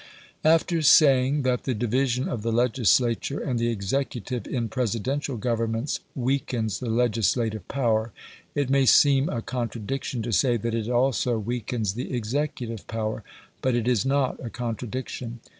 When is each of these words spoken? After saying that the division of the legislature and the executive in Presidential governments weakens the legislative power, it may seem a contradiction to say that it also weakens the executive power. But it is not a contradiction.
After 0.43 0.81
saying 0.81 1.43
that 1.43 1.65
the 1.65 1.75
division 1.75 2.27
of 2.27 2.41
the 2.41 2.51
legislature 2.51 3.39
and 3.39 3.59
the 3.59 3.69
executive 3.69 4.47
in 4.47 4.67
Presidential 4.67 5.37
governments 5.37 5.99
weakens 6.15 6.79
the 6.79 6.89
legislative 6.89 7.67
power, 7.67 8.11
it 8.55 8.67
may 8.71 8.87
seem 8.87 9.29
a 9.29 9.43
contradiction 9.43 10.23
to 10.23 10.33
say 10.33 10.57
that 10.57 10.73
it 10.73 10.89
also 10.89 11.37
weakens 11.37 11.93
the 11.93 12.15
executive 12.15 12.87
power. 12.87 13.23
But 13.61 13.75
it 13.75 13.87
is 13.87 14.03
not 14.03 14.43
a 14.43 14.49
contradiction. 14.49 15.39